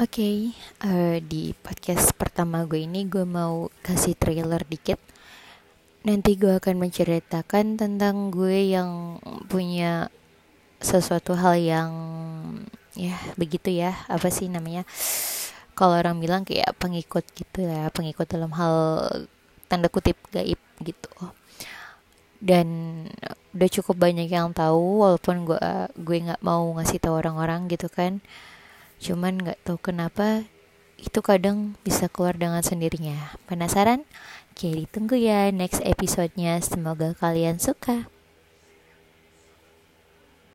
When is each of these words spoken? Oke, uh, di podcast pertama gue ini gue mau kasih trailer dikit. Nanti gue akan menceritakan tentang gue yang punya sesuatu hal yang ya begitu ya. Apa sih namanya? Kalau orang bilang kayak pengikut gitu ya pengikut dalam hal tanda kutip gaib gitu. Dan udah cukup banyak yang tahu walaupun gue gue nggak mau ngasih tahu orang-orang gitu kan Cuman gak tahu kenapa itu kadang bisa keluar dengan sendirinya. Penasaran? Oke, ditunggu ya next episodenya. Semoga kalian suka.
Oke, 0.00 0.56
uh, 0.80 1.20
di 1.20 1.52
podcast 1.52 2.16
pertama 2.16 2.64
gue 2.64 2.88
ini 2.88 3.04
gue 3.04 3.28
mau 3.28 3.68
kasih 3.84 4.16
trailer 4.16 4.64
dikit. 4.64 4.96
Nanti 6.08 6.40
gue 6.40 6.56
akan 6.56 6.80
menceritakan 6.80 7.76
tentang 7.76 8.32
gue 8.32 8.72
yang 8.72 9.20
punya 9.52 10.08
sesuatu 10.80 11.36
hal 11.36 11.60
yang 11.60 11.92
ya 12.96 13.12
begitu 13.36 13.76
ya. 13.76 13.92
Apa 14.08 14.32
sih 14.32 14.48
namanya? 14.48 14.88
Kalau 15.76 16.00
orang 16.00 16.16
bilang 16.16 16.48
kayak 16.48 16.80
pengikut 16.80 17.28
gitu 17.36 17.68
ya 17.68 17.92
pengikut 17.92 18.24
dalam 18.24 18.56
hal 18.56 19.04
tanda 19.68 19.92
kutip 19.92 20.16
gaib 20.32 20.56
gitu. 20.80 21.12
Dan 22.40 23.04
udah 23.52 23.68
cukup 23.68 24.00
banyak 24.00 24.32
yang 24.32 24.56
tahu 24.56 25.04
walaupun 25.04 25.44
gue 25.44 25.60
gue 25.92 26.16
nggak 26.24 26.40
mau 26.40 26.72
ngasih 26.80 27.04
tahu 27.04 27.20
orang-orang 27.20 27.68
gitu 27.68 27.92
kan 27.92 28.24
Cuman 29.00 29.40
gak 29.40 29.58
tahu 29.64 29.80
kenapa 29.80 30.44
itu 31.00 31.24
kadang 31.24 31.80
bisa 31.80 32.12
keluar 32.12 32.36
dengan 32.36 32.60
sendirinya. 32.60 33.16
Penasaran? 33.48 34.04
Oke, 34.52 34.68
ditunggu 34.84 35.16
ya 35.16 35.48
next 35.48 35.80
episodenya. 35.80 36.60
Semoga 36.60 37.16
kalian 37.16 37.56
suka. 37.56 38.12